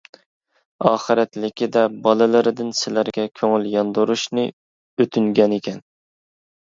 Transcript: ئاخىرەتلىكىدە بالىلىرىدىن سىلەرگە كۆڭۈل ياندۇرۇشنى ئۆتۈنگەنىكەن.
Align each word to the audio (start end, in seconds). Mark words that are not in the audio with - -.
ئاخىرەتلىكىدە 0.91 1.83
بالىلىرىدىن 2.07 2.73
سىلەرگە 2.79 3.25
كۆڭۈل 3.41 3.69
ياندۇرۇشنى 3.75 4.47
ئۆتۈنگەنىكەن. 4.99 5.83